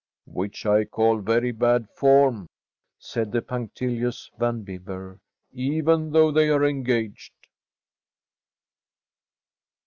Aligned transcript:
“Which 0.25 0.65
I 0.65 0.85
call 0.85 1.19
very 1.19 1.51
bad 1.51 1.87
form,” 1.93 2.47
said 2.97 3.31
the 3.31 3.43
punctilious 3.43 4.31
Van 4.39 4.63
Bibber, 4.63 5.19
“even 5.51 6.11
though 6.11 6.31
they 6.31 6.49
are 6.49 6.65
engaged. 6.65 7.33